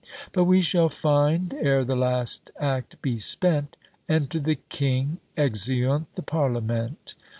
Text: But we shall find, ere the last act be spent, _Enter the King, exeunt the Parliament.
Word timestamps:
But 0.31 0.45
we 0.45 0.61
shall 0.61 0.89
find, 0.89 1.53
ere 1.53 1.85
the 1.85 1.95
last 1.95 2.49
act 2.59 2.99
be 3.03 3.19
spent, 3.19 3.77
_Enter 4.09 4.43
the 4.43 4.55
King, 4.67 5.19
exeunt 5.37 6.07
the 6.15 6.23
Parliament. 6.23 7.13